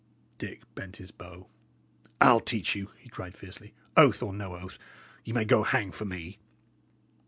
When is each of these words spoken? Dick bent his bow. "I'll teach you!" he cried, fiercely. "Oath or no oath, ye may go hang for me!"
Dick 0.39 0.63
bent 0.73 0.95
his 0.95 1.11
bow. 1.11 1.45
"I'll 2.19 2.39
teach 2.39 2.75
you!" 2.75 2.89
he 2.97 3.07
cried, 3.07 3.37
fiercely. 3.37 3.75
"Oath 3.95 4.23
or 4.23 4.33
no 4.33 4.55
oath, 4.55 4.79
ye 5.23 5.31
may 5.31 5.45
go 5.45 5.61
hang 5.61 5.91
for 5.91 6.05
me!" 6.05 6.39